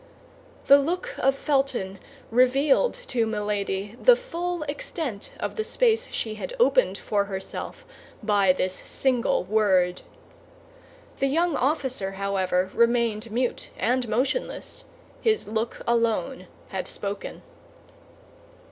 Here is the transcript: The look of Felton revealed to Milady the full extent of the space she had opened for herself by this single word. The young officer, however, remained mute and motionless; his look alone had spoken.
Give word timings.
The 0.65 0.79
look 0.79 1.13
of 1.19 1.35
Felton 1.35 1.99
revealed 2.31 2.95
to 2.95 3.27
Milady 3.27 3.95
the 4.01 4.15
full 4.15 4.63
extent 4.63 5.31
of 5.39 5.57
the 5.57 5.63
space 5.63 6.07
she 6.09 6.33
had 6.33 6.55
opened 6.59 6.97
for 6.97 7.25
herself 7.25 7.85
by 8.23 8.51
this 8.51 8.73
single 8.73 9.43
word. 9.43 10.01
The 11.19 11.27
young 11.27 11.55
officer, 11.55 12.13
however, 12.13 12.71
remained 12.73 13.31
mute 13.31 13.69
and 13.77 14.09
motionless; 14.09 14.85
his 15.21 15.47
look 15.47 15.83
alone 15.85 16.47
had 16.69 16.87
spoken. 16.87 17.43